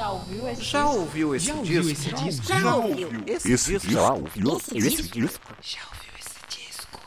[0.00, 0.98] Já ouviu esse Já disco?
[0.98, 1.60] ouviu esse Já disco?
[1.60, 2.46] ouviu esse disco?
[2.46, 3.90] Já ouviu esse Esse disco?
[3.92, 5.20] já ouviu Esse esse disco?
[5.20, 5.54] disco?
[5.60, 7.00] Já ouviu esse disco?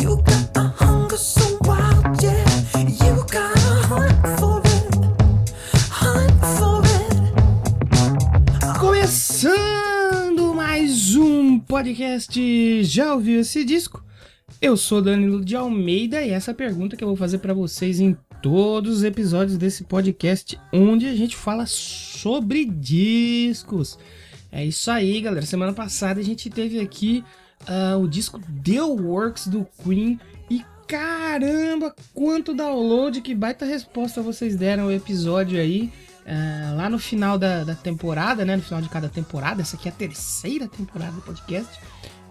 [0.00, 2.44] You got a hunger so wild, yeah.
[2.76, 4.94] You got a hunt for it,
[5.90, 8.78] hunt for it.
[8.78, 14.04] Começando mais um podcast Já ouviu esse disco?
[14.60, 18.00] Eu sou Danilo de Almeida e essa é pergunta que eu vou fazer pra vocês
[18.00, 23.96] em todos os episódios desse podcast onde a gente fala sobre discos.
[24.50, 25.46] É isso aí, galera.
[25.46, 27.24] Semana passada a gente teve aqui
[27.68, 30.18] ah, o disco The Works do Queen
[30.50, 35.92] e caramba, quanto download, que baita resposta vocês deram ao episódio aí.
[36.26, 38.56] ah, lá no final da, da temporada, né?
[38.56, 41.78] No final de cada temporada, essa aqui é a terceira temporada do podcast.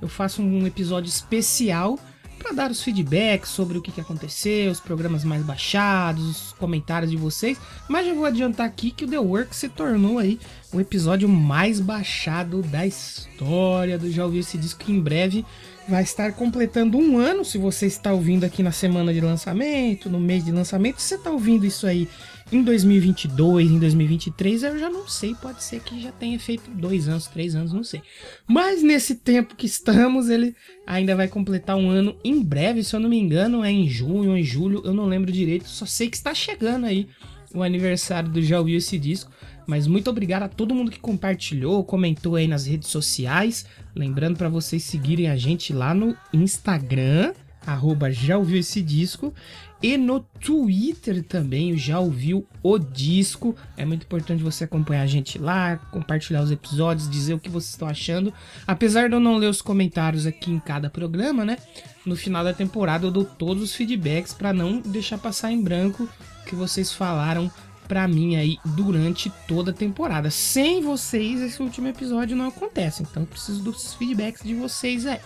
[0.02, 1.97] Eu faço um episódio especial
[2.37, 7.17] para dar os feedbacks sobre o que, aconteceu, os programas mais baixados, os comentários de
[7.17, 7.59] vocês.
[7.87, 10.39] Mas já vou adiantar aqui que o The Work se tornou aí
[10.71, 15.45] o episódio mais baixado da história do Já Ouviu Esse Disco, que em breve
[15.88, 17.44] vai estar completando um ano.
[17.45, 21.16] Se você está ouvindo aqui na semana de lançamento, no mês de lançamento, se você
[21.16, 22.07] está ouvindo isso aí
[22.52, 27.08] em 2022, em 2023, eu já não sei, pode ser que já tenha feito dois
[27.08, 28.02] anos, três anos, não sei.
[28.48, 33.00] Mas nesse tempo que estamos, ele ainda vai completar um ano em breve, se eu
[33.00, 36.18] não me engano, é em junho em julho, eu não lembro direito, só sei que
[36.18, 37.08] está chegando aí
[37.53, 39.31] o aniversário do Já Ouviu Esse Disco.
[39.66, 43.66] Mas muito obrigado a todo mundo que compartilhou, comentou aí nas redes sociais.
[43.94, 47.34] Lembrando para vocês seguirem a gente lá no Instagram,
[47.66, 49.34] arroba Já Ouviu Esse Disco.
[49.81, 53.56] E no Twitter também, Já Ouviu o Disco.
[53.75, 57.72] É muito importante você acompanhar a gente lá, compartilhar os episódios, dizer o que vocês
[57.72, 58.34] estão achando.
[58.66, 61.58] Apesar de eu não ler os comentários aqui em cada programa, né?
[62.06, 66.09] No final da temporada eu dou todos os feedbacks para não deixar passar em branco
[66.41, 67.52] o que vocês falaram
[67.88, 70.30] pra mim aí durante toda a temporada.
[70.30, 73.03] Sem vocês, esse último episódio não acontece.
[73.03, 75.19] Então preciso dos feedbacks de vocês aí.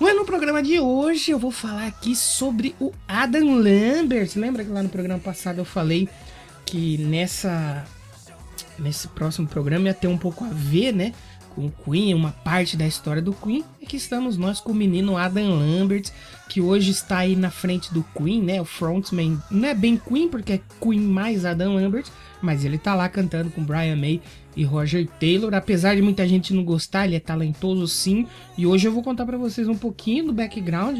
[0.00, 4.30] Mas no programa de hoje eu vou falar aqui sobre o Adam Lambert.
[4.36, 6.08] Lembra que lá no programa passado eu falei
[6.64, 7.84] que nessa
[8.78, 11.12] nesse próximo programa ia ter um pouco a ver, né,
[11.54, 13.64] com o Queen, uma parte da história do Queen.
[13.80, 16.10] E que estamos nós com o menino Adam Lambert,
[16.48, 19.40] que hoje está aí na frente do Queen, né, o frontman.
[19.50, 22.06] Não é bem Queen porque é Queen mais Adam Lambert,
[22.40, 24.20] mas ele tá lá cantando com Brian May
[24.56, 25.54] e Roger Taylor.
[25.54, 28.26] Apesar de muita gente não gostar, ele é talentoso sim.
[28.56, 30.98] E hoje eu vou contar pra vocês um pouquinho do background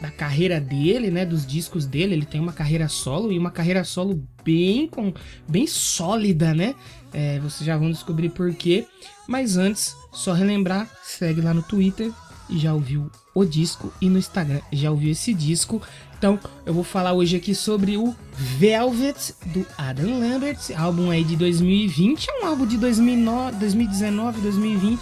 [0.00, 2.14] da carreira dele, né, dos discos dele.
[2.14, 5.12] Ele tem uma carreira solo e uma carreira solo bem com
[5.46, 6.74] bem sólida, né?
[7.12, 8.86] É, vocês já vão descobrir por quê.
[9.28, 12.10] Mas antes, só relembrar, segue lá no Twitter
[12.58, 15.80] já ouviu o disco e no Instagram já ouviu esse disco.
[16.18, 21.34] Então, eu vou falar hoje aqui sobre o Velvet do Adam Lambert, álbum aí de
[21.36, 25.00] 2020, é um álbum de 2009, 2019, 2020,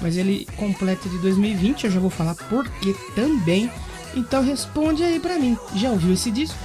[0.00, 3.70] mas ele completa de 2020, eu já vou falar por que também.
[4.14, 6.56] Então responde aí pra mim, já ouviu esse disco?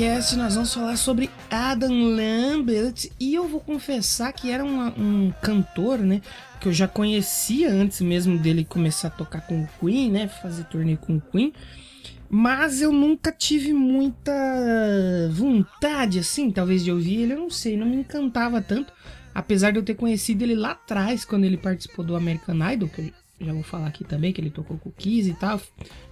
[0.00, 3.10] Podcast nós vamos falar sobre Adam Lambert.
[3.20, 6.22] E eu vou confessar que era um cantor, né,
[6.58, 10.64] que eu já conhecia antes mesmo dele começar a tocar com o Queen, né, fazer
[10.64, 11.52] turnê com o Queen,
[12.30, 14.32] mas eu nunca tive muita
[15.32, 18.90] vontade, assim, talvez de ouvir ele, eu não sei, não me encantava tanto,
[19.34, 23.12] apesar de eu ter conhecido ele lá atrás, quando ele participou do American Idol, que
[23.38, 25.60] eu já vou falar aqui também, que ele tocou com o Kiss e tal,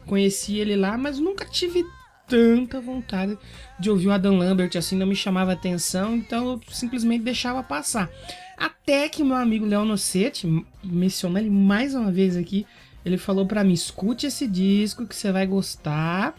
[0.04, 1.82] conheci ele lá, mas nunca tive
[2.28, 3.36] tanta vontade
[3.80, 8.10] de ouvir o Adam Lambert, assim, não me chamava atenção, então eu simplesmente deixava passar.
[8.56, 10.46] Até que meu amigo Léo Nocete,
[10.84, 12.66] mencionando ele mais uma vez aqui,
[13.04, 16.34] ele falou pra mim, escute esse disco que você vai gostar.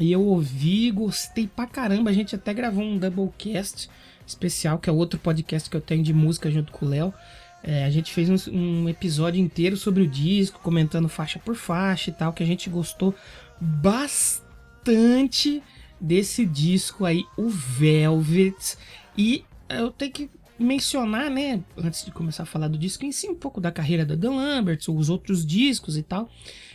[0.00, 3.90] E eu ouvi, gostei pra caramba, a gente até gravou um Doublecast
[4.26, 7.12] especial, que é outro podcast que eu tenho de música junto com o Léo.
[7.62, 12.10] É, a gente fez um, um episódio inteiro sobre o disco, comentando faixa por faixa
[12.10, 13.14] e tal, que a gente gostou
[13.60, 14.41] bastante
[16.00, 18.76] desse disco aí, o Velvet.
[19.16, 23.28] E eu tenho que mencionar, né, antes de começar a falar do disco em si,
[23.28, 26.30] um pouco da carreira da Dan Lamberts, os outros discos e tal.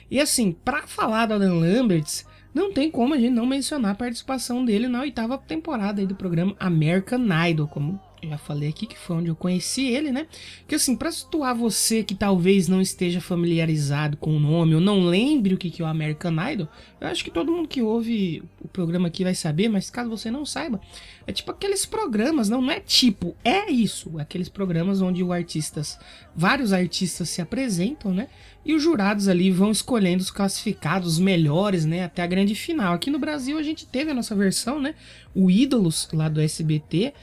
[0.10, 3.96] E assim, pra falar da Dan Lamberts, não tem como a gente não mencionar a
[3.96, 8.98] participação dele na oitava temporada aí do programa American Idol, como já falei aqui, que
[8.98, 10.28] foi onde eu conheci ele, né?
[10.68, 15.02] Que assim, pra situar você que talvez não esteja familiarizado com o nome ou não
[15.06, 16.68] lembre o que que é o American Idol,
[17.00, 20.32] eu acho que todo mundo que ouve o programa aqui vai saber, mas caso você
[20.32, 20.82] não saiba,
[21.28, 26.00] é tipo aqueles programas, não, não é tipo, é isso, aqueles programas onde o artistas,
[26.36, 28.28] vários artistas se apresentam, né?
[28.68, 32.04] E os jurados ali vão escolhendo os classificados, os melhores, né?
[32.04, 32.94] Até a grande final.
[32.94, 34.94] Aqui no Brasil a gente teve a nossa versão, né?
[35.34, 37.14] O Ídolos, lá do SBT.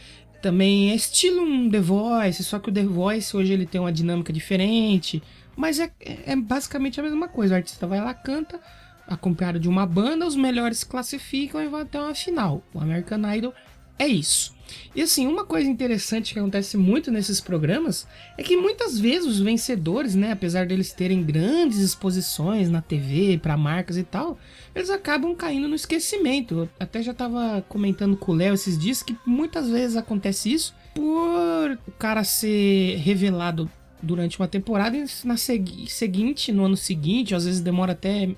[0.45, 3.91] Também é estilo um The Voice, só que o The Voice hoje ele tem uma
[3.91, 5.23] dinâmica diferente.
[5.57, 7.55] Mas é, é basicamente a mesma coisa.
[7.55, 8.61] O artista vai lá, canta,
[9.09, 12.63] acompanhado de uma banda, os melhores classificam e vão até uma final.
[12.75, 13.55] O American Idol
[13.99, 14.53] é isso.
[14.95, 18.07] E assim, uma coisa interessante que acontece muito nesses programas
[18.39, 23.57] é que muitas vezes os vencedores, né, apesar deles terem grandes exposições na TV para
[23.57, 24.39] marcas e tal,
[24.75, 26.55] eles acabam caindo no esquecimento.
[26.61, 30.75] Eu até já tava comentando com o Léo esses dias que muitas vezes acontece isso
[30.95, 33.71] por o cara ser revelado
[34.03, 38.31] durante uma temporada e na segui- seguinte, no ano seguinte, às vezes demora até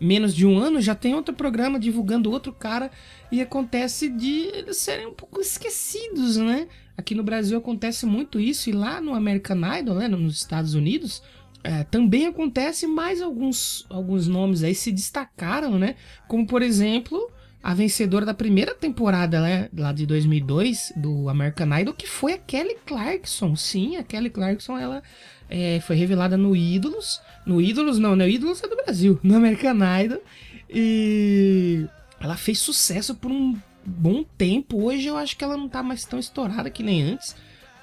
[0.00, 2.90] menos de um ano, já tem outro programa divulgando outro cara
[3.30, 6.68] e acontece de eles serem um pouco esquecidos, né?
[6.96, 11.22] Aqui no Brasil acontece muito isso e lá no American Idol, né, nos Estados Unidos,
[11.62, 15.96] é, também acontece, mas alguns, alguns nomes aí se destacaram, né?
[16.26, 17.30] Como por exemplo
[17.62, 22.38] a vencedora da primeira temporada né, lá de 2002 do American Idol, que foi a
[22.38, 23.56] Kelly Clarkson.
[23.56, 25.02] Sim, a Kelly Clarkson ela
[25.48, 27.20] é, foi revelada no Ídolos.
[27.46, 30.22] No Ídolos, não, no Ídolos é do Brasil, no American Idol.
[30.68, 31.86] E
[32.20, 34.82] ela fez sucesso por um bom tempo.
[34.82, 37.34] Hoje eu acho que ela não tá mais tão estourada que nem antes.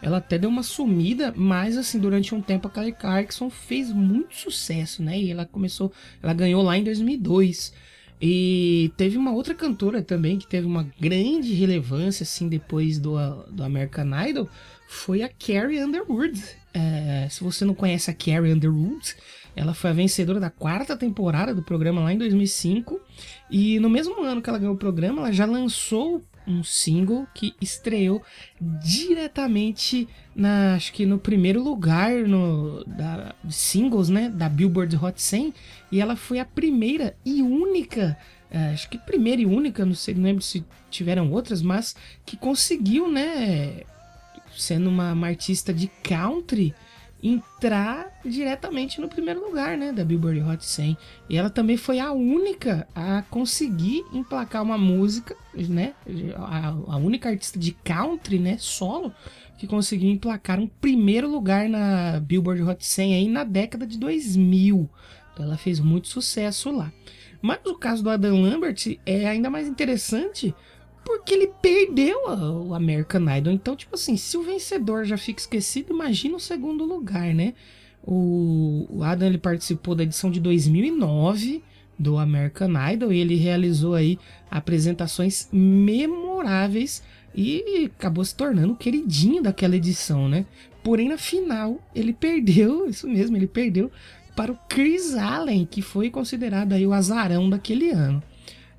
[0.02, 4.36] Ela até deu uma sumida, mas assim, durante um tempo a Kelly Clarkson fez muito
[4.36, 5.18] sucesso, né?
[5.18, 5.92] E ela começou,
[6.22, 7.74] ela ganhou lá em 2002.
[8.22, 13.18] E teve uma outra cantora também que teve uma grande relevância, assim, depois do,
[13.52, 14.50] do American Idol,
[14.88, 16.40] foi a Carrie Underwood.
[16.76, 19.16] É, se você não conhece a Carrie Underwood,
[19.56, 23.00] ela foi a vencedora da quarta temporada do programa lá em 2005.
[23.50, 27.56] E no mesmo ano que ela ganhou o programa, ela já lançou um single que
[27.60, 28.22] estreou
[28.62, 35.52] diretamente na acho que no primeiro lugar no da singles né da Billboard Hot 100
[35.92, 38.16] e ela foi a primeira e única
[38.52, 42.38] é, acho que primeira e única não sei não lembro se tiveram outras mas que
[42.38, 43.82] conseguiu né
[44.58, 46.74] sendo uma, uma artista de country
[47.28, 50.98] entrar diretamente no primeiro lugar, né, da Billboard Hot 100.
[51.30, 55.94] E ela também foi a única a conseguir emplacar uma música, né,
[56.36, 59.12] a, a única artista de country, né, solo,
[59.58, 64.90] que conseguiu emplacar um primeiro lugar na Billboard Hot 100 aí na década de 2000.
[65.34, 66.92] Então ela fez muito sucesso lá.
[67.42, 70.54] Mas o caso do Adam Lambert é ainda mais interessante
[71.06, 73.54] porque ele perdeu a- o American Idol.
[73.54, 77.54] Então, tipo assim, se o vencedor já fica esquecido, imagina o segundo lugar, né?
[78.04, 81.64] O, o Adam ele participou da edição de 2009
[81.98, 84.20] do American Idol e ele realizou aí
[84.52, 87.02] apresentações memoráveis
[87.34, 90.46] e acabou se tornando o queridinho daquela edição, né?
[90.84, 93.92] Porém, na final, ele perdeu, isso mesmo, ele perdeu
[94.36, 98.22] para o Chris Allen, que foi considerado aí o azarão daquele ano.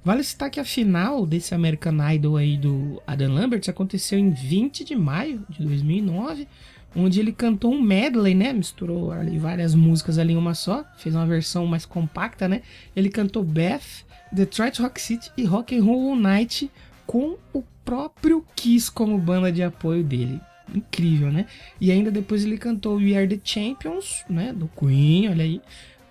[0.06, 4.84] Vale citar que a final desse American Idol aí do Adam Lambert aconteceu em 20
[4.84, 6.46] de maio de 2009,
[6.94, 8.52] onde ele cantou um medley, né?
[8.52, 12.62] Misturou ali várias músicas ali em uma só, fez uma versão mais compacta, né?
[12.94, 16.70] Ele cantou Beth, Detroit Rock City e Rock and Roll All Night
[17.04, 20.40] com o próprio Kiss como banda de apoio dele.
[20.72, 21.46] Incrível, né?
[21.80, 24.52] E ainda depois ele cantou We Are The Champions, né?
[24.52, 25.60] Do Queen, olha aí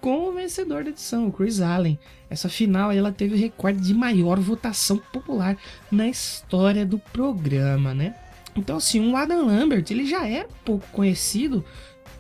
[0.06, 1.98] com o vencedor da edição, o Chris Allen.
[2.30, 5.58] Essa final ela teve o recorde de maior votação popular
[5.92, 8.14] na história do programa, né?
[8.56, 11.66] Então, assim, o Adam Lambert, ele já é pouco conhecido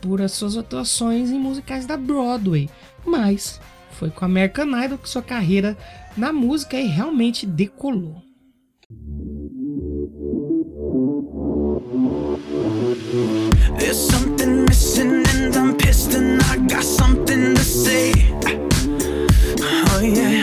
[0.01, 2.67] por as suas atuações em musicais da Broadway,
[3.05, 3.61] mas
[3.91, 5.77] foi com a American Idol que sua carreira
[6.17, 8.19] na música aí realmente decolou.
[13.77, 14.44] There's something
[14.75, 18.11] missing and I'm pissed and I got something to say.
[19.87, 20.34] Oh yeah.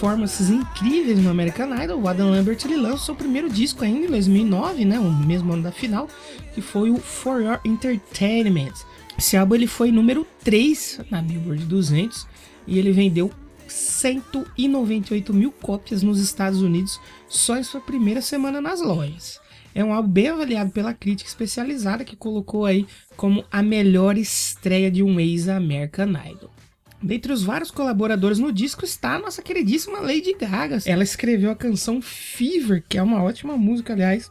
[0.00, 4.10] Performances incríveis no American Idol, o Adam Lambert ele lança seu primeiro disco ainda em
[4.10, 6.08] 2009, né, o mesmo ano da final,
[6.54, 8.72] que foi o For Your Entertainment.
[9.18, 12.26] Esse álbum ele foi número 3 na Billboard 200
[12.66, 13.30] e ele vendeu
[13.68, 19.38] 198 mil cópias nos Estados Unidos só em sua primeira semana nas lojas.
[19.74, 22.86] É um álbum bem avaliado pela crítica especializada que colocou aí
[23.18, 26.59] como a melhor estreia de um ex-American Idol.
[27.02, 30.78] Dentre os vários colaboradores no disco está a nossa queridíssima Lady Gaga.
[30.84, 34.30] Ela escreveu a canção Fever, que é uma ótima música, aliás.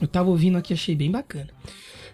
[0.00, 1.48] Eu tava ouvindo aqui, achei bem bacana.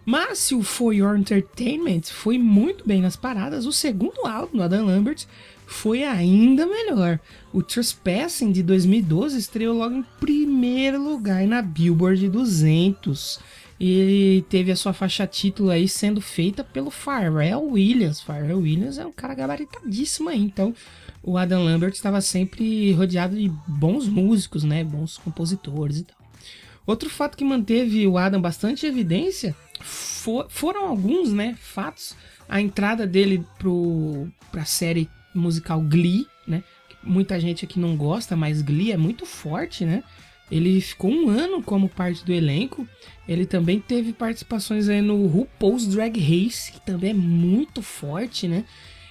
[0.06, 4.62] Mas se o For Your Entertainment foi muito bem nas paradas, o segundo álbum do
[4.62, 5.26] Adam Lambert
[5.66, 7.18] foi ainda melhor.
[7.52, 13.40] O Trespassing de 2012 estreou logo em primeiro lugar na Billboard 200.
[13.78, 18.20] E teve a sua faixa título aí sendo feita pelo Pharrell Williams.
[18.20, 20.72] Pharrell Williams é um cara gabaritadíssimo aí, então
[21.22, 26.16] o Adam Lambert estava sempre rodeado de bons músicos, né, bons compositores e tal.
[26.86, 32.14] Outro fato que manteve o Adam bastante evidência fo- foram alguns, né, fatos.
[32.48, 36.62] A entrada dele pro pra série musical Glee, né?
[37.02, 40.04] Muita gente aqui não gosta, mas Glee é muito forte, né?
[40.50, 42.86] Ele ficou um ano como parte do elenco.
[43.26, 48.64] Ele também teve participações aí no RuPaul's Drag Race, que também é muito forte, né?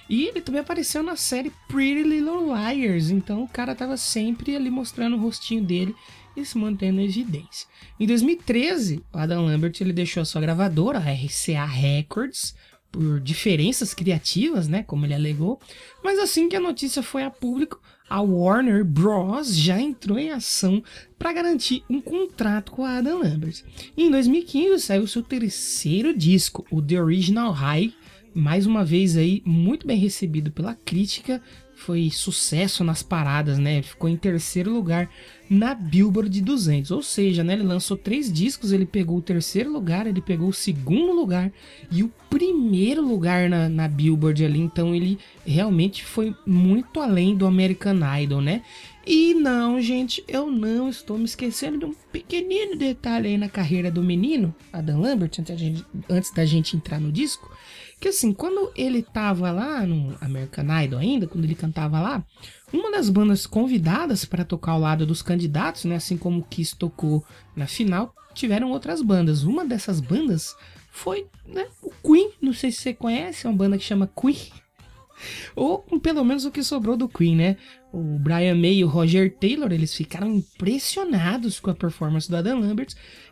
[0.08, 4.70] E ele também apareceu na série Pretty Little Liars, então o cara tava sempre ali
[4.70, 5.94] mostrando o rostinho dele
[6.36, 7.66] e se mantendo em evidência.
[7.98, 12.54] Em 2013, o Adam Lambert ele deixou a sua gravadora, a RCA Records,
[12.92, 15.60] por diferenças criativas, né, como ele alegou.
[16.02, 20.82] Mas assim que a notícia foi a público, a Warner Bros já entrou em ação
[21.18, 23.62] para garantir um contrato com a Adam Lambert.
[23.96, 27.94] E em 2015 saiu seu terceiro disco, o The Original High,
[28.34, 31.40] mais uma vez aí muito bem recebido pela crítica,
[31.84, 33.82] foi sucesso nas paradas, né?
[33.82, 35.10] Ficou em terceiro lugar
[35.50, 37.52] na Billboard 200, ou seja, né?
[37.52, 41.52] Ele lançou três discos, ele pegou o terceiro lugar, ele pegou o segundo lugar
[41.90, 47.46] e o primeiro lugar na, na Billboard ali, então ele realmente foi muito além do
[47.46, 48.62] American Idol, né?
[49.06, 53.90] E não, gente, eu não estou me esquecendo de um pequenino detalhe aí na carreira
[53.90, 57.53] do menino, Adam Lambert, antes da gente, antes da gente entrar no disco.
[58.00, 62.24] Que assim, quando ele tava lá no American Idol ainda, quando ele cantava lá,
[62.72, 66.76] uma das bandas convidadas para tocar ao lado dos candidatos, né, assim como o Kiss
[66.76, 67.24] tocou
[67.54, 69.44] na final, tiveram outras bandas.
[69.44, 70.56] Uma dessas bandas
[70.90, 74.36] foi né, o Queen, não sei se você conhece, é uma banda que chama Queen.
[75.54, 77.56] Ou pelo menos o que sobrou do Queen, né?
[77.94, 82.58] O Brian May e o Roger Taylor, eles ficaram impressionados com a performance do Adam
[82.58, 82.88] Lambert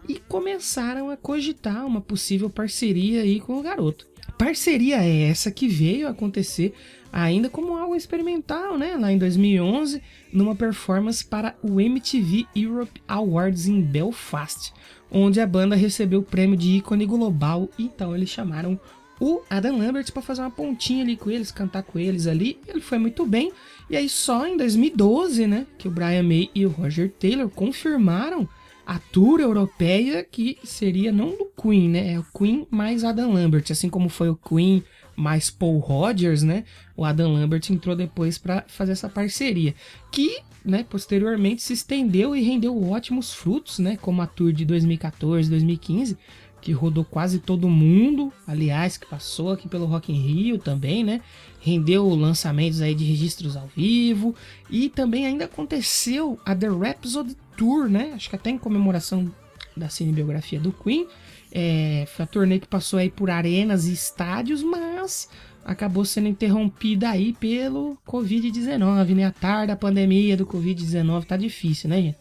[0.09, 4.07] e começaram a cogitar uma possível parceria aí com o garoto.
[4.39, 6.75] Parceria é essa que veio acontecer
[7.13, 8.97] ainda como algo experimental, né?
[8.97, 10.01] Lá em 2011,
[10.33, 14.73] numa performance para o MTV Europe Awards em Belfast,
[15.11, 17.69] onde a banda recebeu o prêmio de ícone global.
[17.77, 18.79] Então eles chamaram
[19.23, 22.59] o Adam Lambert para fazer uma pontinha ali com eles, cantar com eles ali.
[22.67, 23.53] Ele foi muito bem.
[23.89, 28.49] E aí só em 2012, né, que o Brian May e o Roger Taylor confirmaram
[28.85, 33.67] a tour europeia que seria não do Queen, né, é o Queen mais Adam Lambert,
[33.71, 34.83] assim como foi o Queen
[35.15, 36.65] mais Paul Rogers, né?
[36.97, 39.73] O Adam Lambert entrou depois para fazer essa parceria,
[40.11, 45.49] que, né, posteriormente se estendeu e rendeu ótimos frutos, né, como a tour de 2014,
[45.49, 46.17] 2015,
[46.63, 51.21] que rodou quase todo mundo, aliás, que passou aqui pelo Rock in Rio também, né?
[51.61, 54.35] Rendeu lançamentos aí de registros ao vivo
[54.71, 58.13] e também ainda aconteceu a The Rhapsody Tour, né?
[58.15, 59.31] Acho que até em comemoração
[59.77, 61.07] da cinebiografia do Queen.
[61.51, 65.29] É, foi a turnê que passou aí por arenas e estádios, mas
[65.65, 69.25] acabou sendo interrompida aí pelo Covid-19, né?
[69.25, 72.19] A tarde da pandemia do Covid-19 tá difícil, né, gente?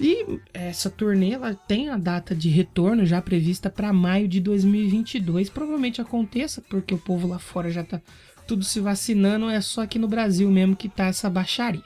[0.00, 5.50] E essa turnê ela tem a data de retorno já prevista para maio de 2022.
[5.50, 8.00] Provavelmente aconteça, porque o povo lá fora já tá
[8.46, 11.82] tudo se vacinando, é só aqui no Brasil mesmo que tá essa baixaria.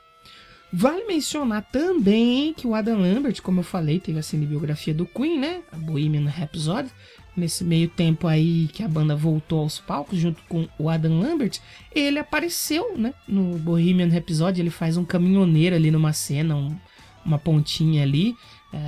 [0.73, 5.39] Vale mencionar também que o Adam Lambert, como eu falei, teve a cinebiografia do Queen,
[5.39, 5.61] né?
[5.71, 6.91] A Bohemian Rhapsody.
[7.37, 11.59] Nesse meio tempo aí que a banda voltou aos palcos junto com o Adam Lambert,
[11.93, 13.13] ele apareceu, né?
[13.27, 16.77] No Bohemian Rhapsody, ele faz um caminhoneiro ali numa cena, um,
[17.25, 18.37] uma pontinha ali.
[18.73, 18.79] É,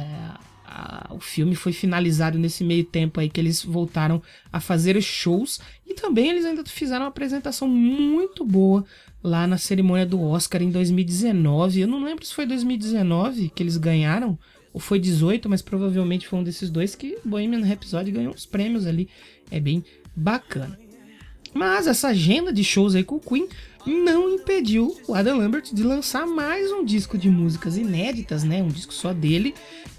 [0.66, 4.20] a- o filme foi finalizado nesse meio tempo aí que eles voltaram
[4.52, 8.84] a fazer shows e também eles ainda fizeram uma apresentação muito boa
[9.22, 11.80] lá na cerimônia do Oscar em 2019.
[11.80, 14.38] Eu não lembro se foi 2019 que eles ganharam
[14.72, 18.86] ou foi 18, mas provavelmente foi um desses dois que Bohemian Rhapsody ganhou uns prêmios
[18.86, 19.08] ali.
[19.50, 19.82] É bem
[20.14, 20.78] bacana.
[21.56, 23.48] Mas essa agenda de shows aí com o Queen
[23.86, 28.62] não impediu o Adam Lambert de lançar mais um disco de músicas inéditas, né?
[28.62, 29.54] Um disco só dele.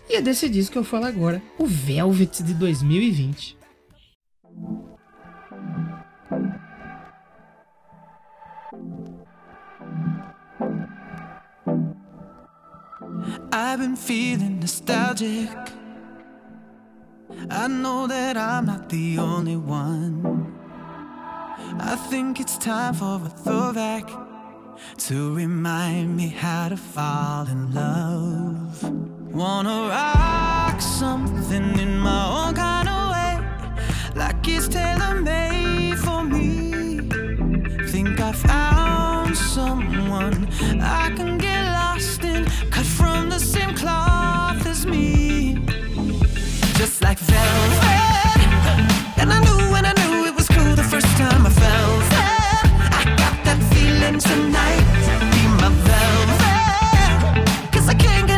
[0.07, 3.57] E é desse disco que eu falo agora, o Velvet de 2020.
[13.51, 15.49] I've been feeling nostalgic.
[17.49, 20.36] I know that I'm not the only one.
[21.79, 24.09] I think it's time for a throwback
[24.97, 28.83] to remind me how to fall in love.
[29.33, 33.39] Wanna rock something in my own kind of way,
[34.15, 37.01] like it's tailor made for me.
[37.87, 40.47] Think I found someone
[40.81, 45.55] I can get lost in, cut from the same cloth as me.
[46.79, 48.41] Just like velvet.
[49.19, 50.06] And I knew when I knew
[50.77, 52.03] the first time I felt.
[52.99, 54.85] I got that feeling tonight.
[55.33, 57.71] Be my velvet.
[57.73, 58.36] Cause I can't get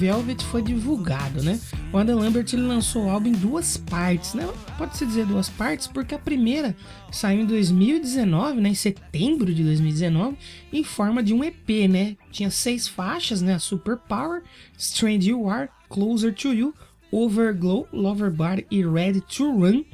[0.00, 1.60] Velvet foi divulgado, né?
[1.92, 4.48] O Adam Lambert ele lançou o álbum em duas partes, né?
[4.78, 6.74] Pode-se dizer duas partes, porque a primeira
[7.12, 8.70] saiu em 2019, né?
[8.70, 10.38] Em setembro de 2019,
[10.72, 12.16] em forma de um EP, né?
[12.30, 13.58] Tinha seis faixas, né?
[13.58, 14.42] Super Power,
[14.78, 16.74] Strange You Are, Closer to You,
[17.12, 19.84] Overglow, Lover Bar e Ready to Run.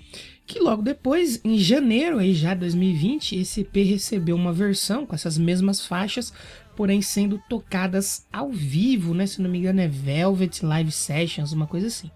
[0.47, 5.17] Que logo depois, em janeiro aí já de 2020, esse EP recebeu uma versão com
[5.17, 6.33] essas mesmas faixas,
[6.77, 9.27] porém sendo tocadas ao vivo, né?
[9.27, 12.11] Se não me engano é Velvet Live Sessions, uma coisa assim.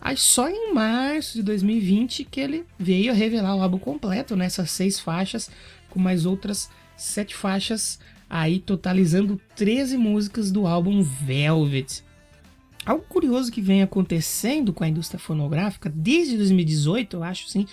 [0.00, 4.98] Aí só em março de 2020 que ele veio revelar o álbum completo, nessas seis
[4.98, 5.48] faixas,
[5.88, 12.02] com mais outras sete faixas, aí totalizando 13 músicas do álbum Velvet.
[12.84, 17.66] Algo curioso que vem acontecendo com a indústria fonográfica desde 2018, eu acho sim,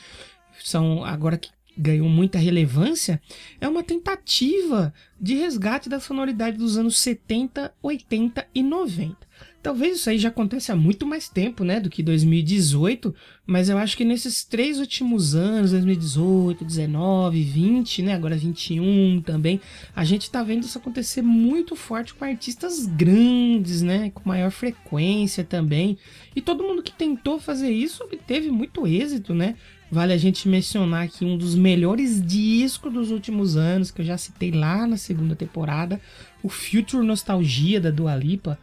[0.64, 3.22] são agora que ganhou muita relevância,
[3.60, 9.30] é uma tentativa de resgate da sonoridade dos anos 70, 80 e 90.
[9.62, 13.14] Talvez isso aí já aconteça há muito mais tempo, né, do que 2018,
[13.46, 19.60] mas eu acho que nesses três últimos anos, 2018, 19, 20, né, agora 21 também,
[19.94, 25.44] a gente tá vendo isso acontecer muito forte com artistas grandes, né, com maior frequência
[25.44, 25.98] também.
[26.34, 29.56] E todo mundo que tentou fazer isso obteve muito êxito, né?
[29.92, 34.18] Vale a gente mencionar aqui um dos melhores discos dos últimos anos, que eu já
[34.18, 36.00] citei lá na segunda temporada,
[36.44, 38.60] o Future Nostalgia da Dua Lipa.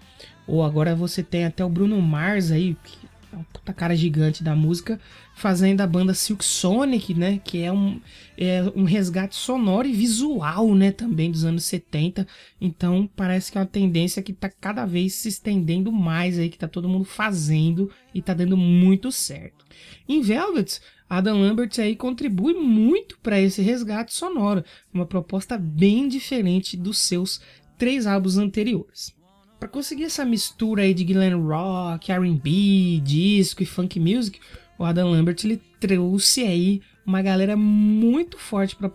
[0.46, 2.96] Ou agora você tem até o Bruno Mars aí, que
[3.32, 5.00] é uma puta cara gigante da música,
[5.34, 7.40] fazendo a banda Silk Sonic, né?
[7.44, 8.00] Que é um,
[8.38, 10.92] é um resgate sonoro e visual, né?
[10.92, 12.24] Também dos anos 70.
[12.60, 16.56] Então parece que é uma tendência que tá cada vez se estendendo mais aí, que
[16.56, 19.66] tá todo mundo fazendo e tá dando muito certo.
[20.08, 26.76] Em Velvet, Adam Lambert aí contribui muito para esse resgate sonoro, uma proposta bem diferente
[26.76, 27.40] dos seus
[27.78, 29.14] três álbuns anteriores.
[29.58, 34.38] Para conseguir essa mistura aí de glam rock, R&B, disco e funk music,
[34.78, 38.90] o Adam Lambert ele trouxe aí uma galera muito forte para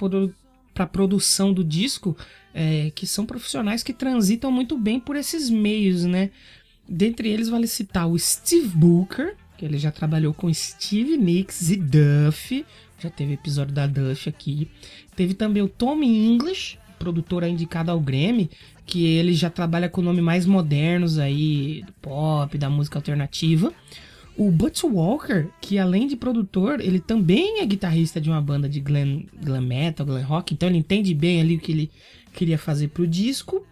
[0.74, 2.15] para produção do disco,
[2.54, 6.32] é, que são profissionais que transitam muito bem por esses meios, né?
[6.88, 11.76] Dentre eles vale citar o Steve Booker, que ele já trabalhou com Steve Nicks e
[11.76, 12.65] Duff,
[12.97, 14.67] já teve episódio da Duff aqui.
[15.15, 18.50] Teve também o Tommy English, produtor indicado ao Grammy,
[18.88, 23.71] que ele já trabalha com nomes mais modernos aí, do pop, da música alternativa.
[24.36, 28.80] O Butch Walker, que além de produtor, ele também é guitarrista de uma banda de
[28.80, 31.91] glam, glam metal, glam rock, então ele entende bem ali o que ele
[32.34, 33.63] queria fazer pro disco.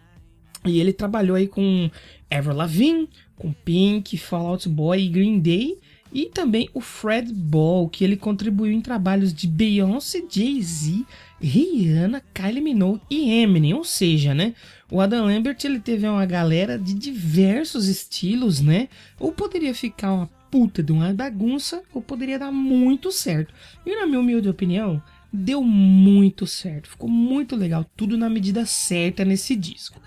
[0.64, 1.90] E ele trabalhou aí com
[2.30, 5.78] Avril Lavigne, com Pink, Fall Out Boy e Green Day.
[6.12, 11.04] E também o Fred Ball, que ele contribuiu em trabalhos de Beyoncé, Jay-Z,
[11.40, 13.74] Rihanna, Kylie Minogue e Eminem.
[13.74, 14.54] Ou seja, né?
[14.90, 18.88] O Adam Lambert ele teve uma galera de diversos estilos, né?
[19.20, 23.54] Ou poderia ficar uma puta de uma bagunça, ou poderia dar muito certo.
[23.86, 25.00] E na minha humilde opinião,
[25.32, 30.00] deu muito certo, ficou muito legal, tudo na medida certa nesse disco.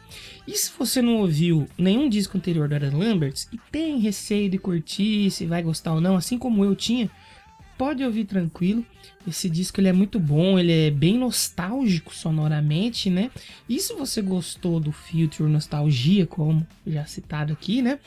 [0.47, 4.57] E se você não ouviu nenhum disco anterior do Adam Lambert e tem receio de
[4.57, 7.09] curtir, se vai gostar ou não, assim como eu tinha,
[7.77, 8.85] pode ouvir tranquilo.
[9.25, 13.31] Esse disco ele é muito bom, ele é bem nostálgico sonoramente, né?
[13.69, 17.99] E se você gostou do Future Nostalgia, como já citado aqui, né?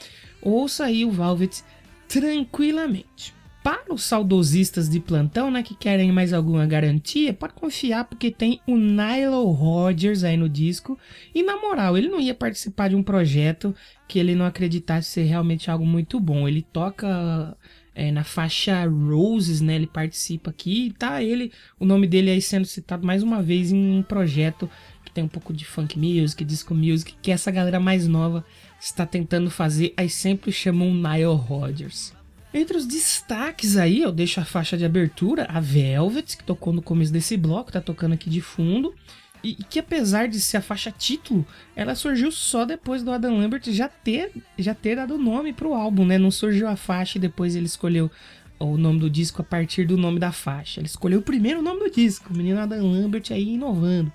[0.42, 1.62] Ouça aí o Velvet
[2.06, 3.35] tranquilamente.
[3.66, 8.60] Para os saudosistas de plantão, né, que querem mais alguma garantia, pode confiar porque tem
[8.64, 10.96] o Nile Rodgers aí no disco.
[11.34, 13.74] E na moral, ele não ia participar de um projeto
[14.06, 16.46] que ele não acreditasse ser realmente algo muito bom.
[16.46, 17.58] Ele toca
[17.92, 19.74] é, na faixa Roses, né?
[19.74, 23.98] Ele participa aqui tá ele, o nome dele aí sendo citado mais uma vez em
[23.98, 24.70] um projeto
[25.04, 28.44] que tem um pouco de funk music, disco music, que essa galera mais nova
[28.80, 32.15] está tentando fazer, aí sempre chamam Nile Rodgers.
[32.54, 36.80] Entre os destaques aí, eu deixo a faixa de abertura, a Velvet, que tocou no
[36.80, 38.94] começo desse bloco, tá tocando aqui de fundo.
[39.42, 43.62] E que apesar de ser a faixa título, ela surgiu só depois do Adam Lambert
[43.66, 46.18] já ter, já ter dado nome pro álbum, né?
[46.18, 48.10] Não surgiu a faixa e depois ele escolheu
[48.58, 50.80] o nome do disco a partir do nome da faixa.
[50.80, 54.12] Ele escolheu primeiro o nome do disco, o menino Adam Lambert aí inovando.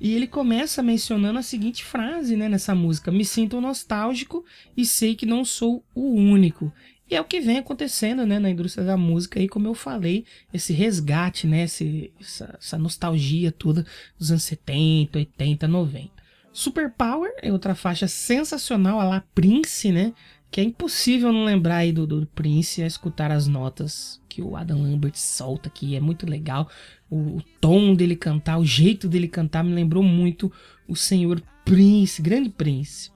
[0.00, 4.44] E ele começa mencionando a seguinte frase, né, nessa música: Me sinto nostálgico
[4.76, 6.72] e sei que não sou o único.
[7.14, 10.24] E é o que vem acontecendo, né, na indústria da música aí, como eu falei,
[10.52, 13.86] esse resgate, né, esse, essa, essa nostalgia toda
[14.18, 16.10] dos anos 70, 80, 90.
[16.52, 20.12] Super Power é outra faixa sensacional, a lá Prince, né,
[20.50, 24.56] que é impossível não lembrar aí do, do Prince a escutar as notas que o
[24.56, 26.68] Adam Lambert solta aqui, é muito legal.
[27.08, 30.50] O, o tom dele cantar, o jeito dele cantar me lembrou muito
[30.88, 33.13] o senhor Prince, grande Prince.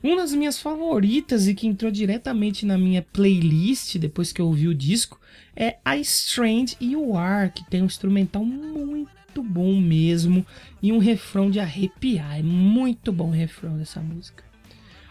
[0.00, 4.68] Uma das minhas favoritas e que entrou diretamente na minha playlist depois que eu ouvi
[4.68, 5.20] o disco
[5.56, 10.46] é A Strange You Are, que tem um instrumental muito bom mesmo
[10.80, 12.38] e um refrão de arrepiar.
[12.38, 14.44] É muito bom o refrão dessa música.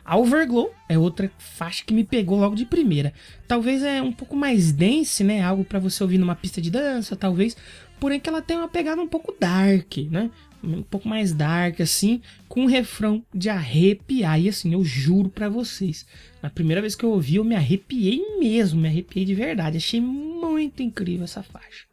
[0.06, 3.12] A Overglow é outra faixa que me pegou logo de primeira.
[3.46, 5.44] Talvez é um pouco mais dense, né?
[5.44, 7.58] Algo para você ouvir numa pista de dança, talvez.
[8.00, 10.32] Porém que ela tem uma pegada um pouco dark, né?
[10.64, 14.40] Um pouco mais dark assim, com um refrão de arrepiar.
[14.40, 16.06] E assim, eu juro para vocês,
[16.42, 19.78] na primeira vez que eu ouvi, eu me arrepiei mesmo, me arrepiei de verdade.
[19.78, 21.86] Achei muito incrível essa faixa.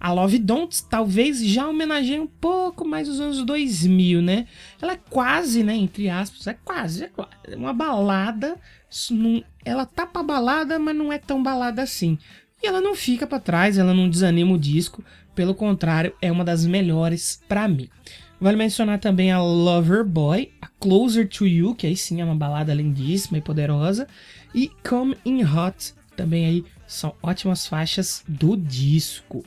[0.00, 4.46] A Love Don't talvez já homenageie um pouco mais os anos 2000, né?
[4.80, 8.56] Ela é quase, né, entre aspas, é quase, é quase uma balada,
[9.64, 12.16] ela tá pra balada, mas não é tão balada assim.
[12.62, 15.04] E ela não fica para trás, ela não desanima o disco,
[15.38, 17.88] pelo contrário, é uma das melhores para mim.
[18.40, 22.34] Vale mencionar também a Lover Boy, a Closer to You, que aí sim é uma
[22.34, 24.08] balada lindíssima e poderosa,
[24.52, 29.44] e Come In Hot, também aí são ótimas faixas do disco.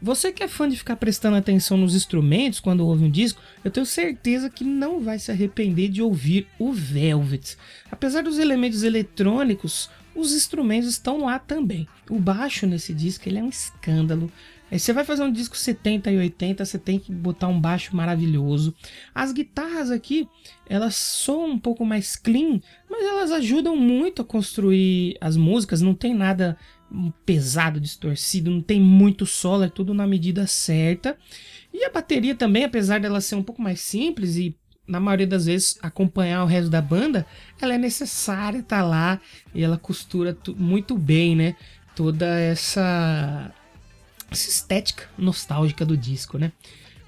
[0.00, 3.70] Você que é fã de ficar prestando atenção nos instrumentos quando ouve um disco, eu
[3.70, 7.56] tenho certeza que não vai se arrepender de ouvir o Velvet.
[7.88, 11.86] Apesar dos elementos eletrônicos, os instrumentos estão lá também.
[12.10, 14.28] O baixo nesse disco ele é um escândalo.
[14.72, 17.94] Aí você vai fazer um disco 70 e 80, você tem que botar um baixo
[17.94, 18.74] maravilhoso.
[19.14, 20.26] As guitarras aqui,
[20.66, 22.58] elas soam um pouco mais clean,
[22.88, 25.82] mas elas ajudam muito a construir as músicas.
[25.82, 26.56] Não tem nada
[27.26, 31.18] pesado, distorcido, não tem muito solo, é tudo na medida certa.
[31.70, 34.56] E a bateria também, apesar dela ser um pouco mais simples e
[34.88, 37.26] na maioria das vezes acompanhar o resto da banda,
[37.60, 39.20] ela é necessária tá lá
[39.54, 41.56] e ela costura muito bem, né?
[41.94, 43.52] Toda essa,
[44.32, 46.52] essa estética nostálgica do disco, né?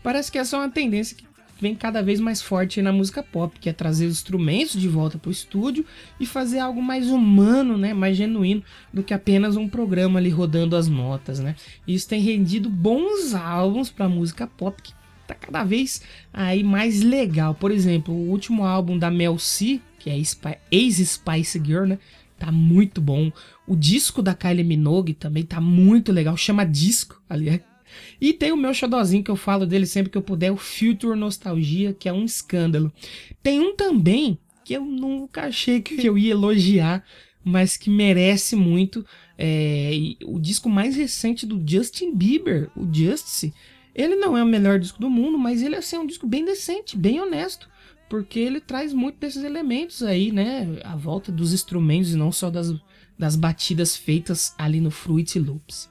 [0.02, 1.24] Parece que essa é uma tendência que
[1.60, 5.18] vem cada vez mais forte na música pop, que é trazer os instrumentos de volta
[5.18, 5.84] para o estúdio
[6.20, 10.76] e fazer algo mais humano, né, mais genuíno do que apenas um programa ali rodando
[10.76, 11.54] as notas, né?
[11.86, 14.92] Isso tem rendido bons álbuns para música pop que
[15.26, 17.54] tá cada vez aí mais legal.
[17.54, 20.16] Por exemplo, o último álbum da Mel C, que é
[20.70, 21.98] ex-Spice Girl, né?
[22.44, 23.32] Tá muito bom.
[23.66, 26.36] O disco da Kylie Minogue também tá muito legal.
[26.36, 27.62] Chama Disco, aliás.
[28.20, 31.18] E tem o meu xodózinho que eu falo dele sempre que eu puder, o Future
[31.18, 32.92] Nostalgia, que é um escândalo.
[33.42, 37.02] Tem um também que eu nunca achei que eu ia elogiar,
[37.42, 39.06] mas que merece muito.
[39.38, 39.92] É,
[40.26, 43.54] o disco mais recente do Justin Bieber, o Justice,
[43.94, 46.44] ele não é o melhor disco do mundo, mas ele assim, é um disco bem
[46.44, 47.70] decente, bem honesto.
[48.14, 50.78] Porque ele traz muito desses elementos aí, né?
[50.84, 52.72] A volta dos instrumentos e não só das,
[53.18, 55.90] das batidas feitas ali no Fruit Loops.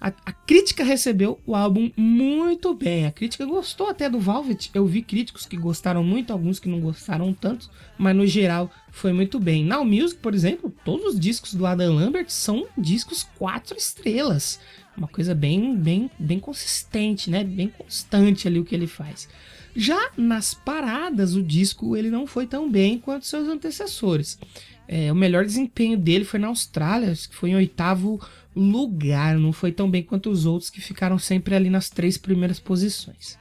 [0.00, 3.04] A, a, crítica recebeu o álbum muito bem.
[3.04, 4.70] A crítica gostou até do Velvet.
[4.72, 9.12] Eu vi críticos que gostaram muito, alguns que não gostaram tanto, mas no geral foi
[9.12, 9.62] muito bem.
[9.62, 14.58] Now Music, por exemplo, todos os discos do Adam Lambert são discos quatro estrelas.
[14.96, 17.44] Uma coisa bem, bem, bem consistente, né?
[17.44, 19.28] Bem constante ali o que ele faz.
[19.74, 24.38] Já nas paradas, o disco ele não foi tão bem quanto seus antecessores.
[24.86, 28.20] É, o melhor desempenho dele foi na Austrália, que foi em oitavo
[28.56, 29.36] lugar.
[29.36, 33.38] Não foi tão bem quanto os outros que ficaram sempre ali nas três primeiras posições.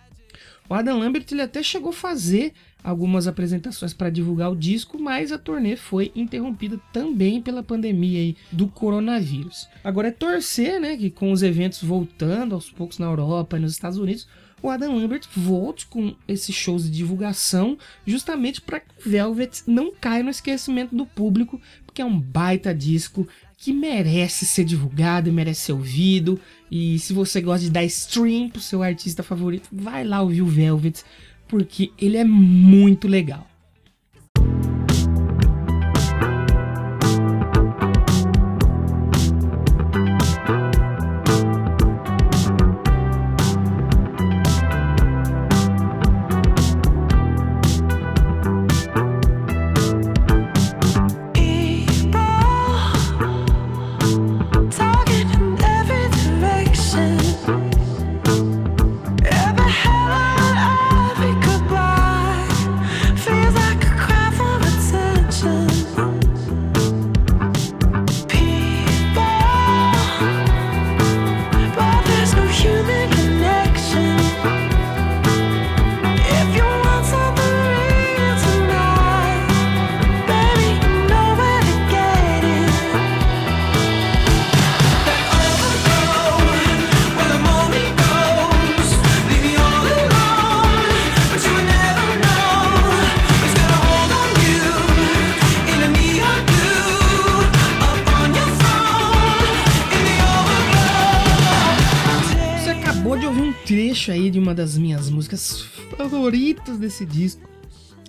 [0.70, 2.52] O Adam Lambert ele até chegou a fazer
[2.84, 8.68] algumas apresentações para divulgar o disco, mas a turnê foi interrompida também pela pandemia do
[8.68, 9.68] coronavírus.
[9.84, 13.74] Agora é torcer, né, que com os eventos voltando aos poucos na Europa e nos
[13.74, 14.28] Estados Unidos,
[14.62, 20.24] o Adam Lambert volte com esses shows de divulgação, justamente para que Velvet não caia
[20.24, 25.74] no esquecimento do público, porque é um baita disco que merece ser divulgado, merece ser
[25.74, 26.40] ouvido.
[26.70, 30.48] E se você gosta de dar stream pro seu artista favorito, vai lá ouvir o
[30.48, 31.04] Velvet,
[31.48, 33.48] porque ele é muito legal.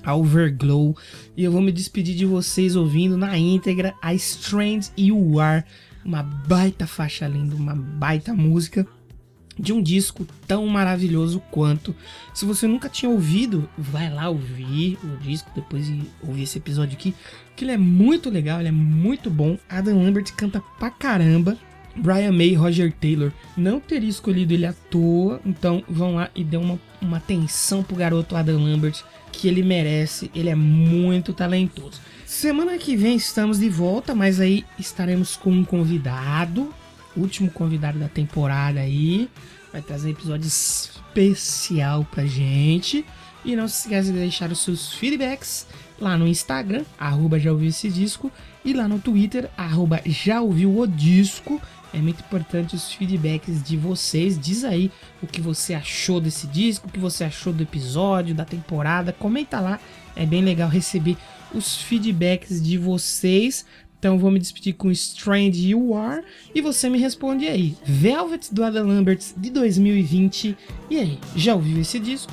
[0.09, 0.97] A Overglow,
[1.37, 5.65] e eu vou me despedir de vocês ouvindo na íntegra a Strange You Are,
[6.03, 8.87] uma baita faixa linda, uma baita música
[9.59, 11.95] de um disco tão maravilhoso quanto.
[12.33, 16.97] Se você nunca tinha ouvido, vai lá ouvir o disco depois de ouvir esse episódio
[16.97, 17.15] aqui,
[17.55, 19.59] que ele é muito legal, ele é muito bom.
[19.69, 21.59] Adam Lambert canta pra caramba.
[21.99, 26.45] Brian May e Roger Taylor não teria escolhido ele à toa, então vão lá e
[26.45, 32.01] dê uma, uma atenção pro garoto Adam Lambert, que ele merece, ele é muito talentoso.
[32.25, 36.73] Semana que vem estamos de volta, mas aí estaremos com um convidado,
[37.17, 39.29] último convidado da temporada aí,
[39.73, 43.05] vai trazer um episódio especial pra gente.
[43.45, 45.67] E não se esqueça de deixar os seus feedbacks
[46.01, 48.31] lá no Instagram, arroba já ouviu esse disco,
[48.65, 51.61] e lá no Twitter, arroba já ouviu o disco.
[51.93, 54.39] É muito importante os feedbacks de vocês.
[54.39, 54.91] Diz aí
[55.23, 59.13] o que você achou desse disco, o que você achou do episódio, da temporada.
[59.13, 59.81] Comenta lá,
[60.15, 61.17] é bem legal receber
[61.55, 63.65] os feedbacks de vocês.
[63.99, 66.23] Então vou me despedir com Strange You Are
[66.55, 67.77] e você me responde aí.
[67.85, 70.57] Velvet do Adam Lambert de 2020.
[70.89, 72.33] E aí, já ouviu esse disco?